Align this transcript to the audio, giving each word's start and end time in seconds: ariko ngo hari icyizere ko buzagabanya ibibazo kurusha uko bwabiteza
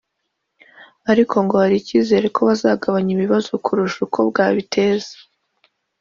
ariko 1.11 1.35
ngo 1.43 1.55
hari 1.61 1.75
icyizere 1.81 2.25
ko 2.35 2.39
buzagabanya 2.47 3.11
ibibazo 3.13 3.51
kurusha 3.65 3.97
uko 4.05 4.19
bwabiteza 4.29 5.13